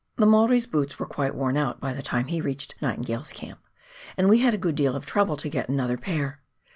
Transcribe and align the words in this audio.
The 0.15 0.25
Maori's 0.25 0.65
boots 0.65 0.97
were 0.97 1.05
quite 1.05 1.35
worn 1.35 1.55
out 1.57 1.79
by 1.79 1.93
the 1.93 2.01
time 2.01 2.25
he 2.25 2.41
reached 2.41 2.73
Nightingale's 2.81 3.31
camp, 3.31 3.59
and 4.17 4.27
we 4.29 4.39
had 4.39 4.55
a 4.55 4.57
good 4.57 4.73
deal 4.73 4.95
of 4.95 5.05
trouble 5.05 5.37
to 5.37 5.47
get 5.47 5.69
another 5.69 5.95
pair. 5.95 6.41